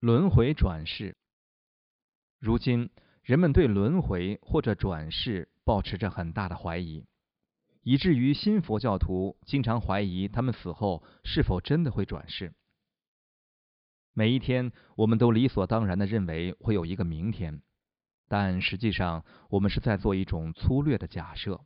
[0.00, 1.16] 轮回转世。
[2.38, 7.04] 如今，人们对轮回或者转世保持着很大的怀疑，
[7.82, 12.54] 以至于新佛教徒经常怀疑他们死后是否真的会转世。
[14.12, 17.60] 每一天，我们都理所当然的认为会有一个明天，
[18.28, 21.60] 但实际上，我们是在做一种粗略的假设，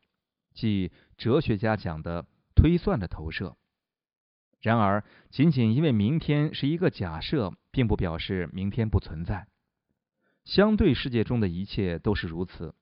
[0.55, 2.25] 即哲学家讲的
[2.55, 3.55] 推算的投射。
[4.63, 9.47] 然而，仅仅因为明天是一个假设，并不表示明天不存在。
[10.45, 12.73] 相对世界中的一切都是如此，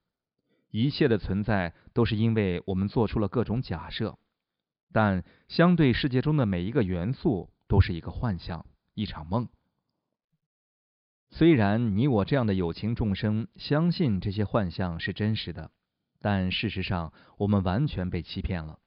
[0.70, 4.20] 一切的存在都是因为我们做出了各种假设。
[4.94, 9.49] 但相对世界中的每一个元素都是一个幻象，一场梦。
[11.32, 15.71] 虽然你我这样的有情众生相信这些幻象是真实的，
[16.20, 18.80] 但事实上我们完全被欺骗了。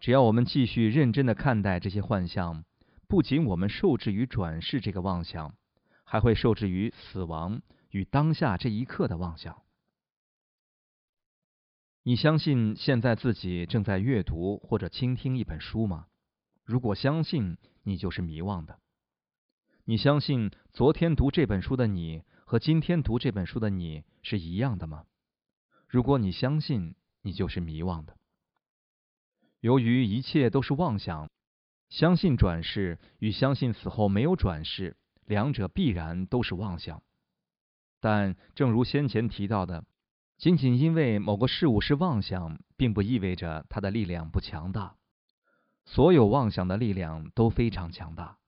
[0.00, 2.64] 只要我们继续认真的看待这些幻象，
[3.08, 5.54] 不仅我们受制于转世这个妄想，
[6.04, 9.62] 还会受制于死亡与当下这一刻的妄想。
[12.04, 16.06] 你相信现在自己正在阅读或者倾听一本书吗？
[16.64, 18.78] 如果相信，你就是迷惘的。
[19.84, 25.04] 你相信昨天读这本书的你和今天读这本书的你是一样的吗？
[25.88, 28.17] 如果你相信，你就是迷惘的。
[29.60, 31.28] 由于一切都是妄想，
[31.88, 37.02] 相信转世与相信死后没有转世，两者必然都是妄想。
[38.00, 39.84] 但正如先前提到的，
[40.36, 44.94] 仅仅因为某个事物是妄想，并不意味着它的力量不强大。
[45.84, 48.38] 所有妄想的力量都非常强大。